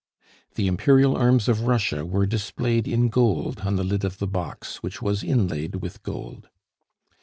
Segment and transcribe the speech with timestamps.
[0.55, 4.77] The Imperial arms of Russia were displayed in gold on the lid of the box,
[4.77, 6.49] which was inlaid with gold.